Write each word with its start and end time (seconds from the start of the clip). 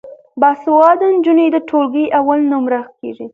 باسواده 0.41 1.05
نجونې 1.17 1.45
د 1.51 1.57
ټولګي 1.69 2.05
اول 2.19 2.39
نمره 2.51 2.81
کیږي. 2.99 3.27